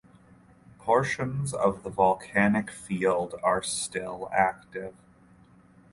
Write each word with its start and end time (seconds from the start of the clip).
Portions 0.79 1.53
of 1.53 1.83
the 1.83 1.91
volcanic 1.91 2.71
field 2.71 3.35
are 3.43 3.61
still 3.61 4.31
active. 4.33 4.95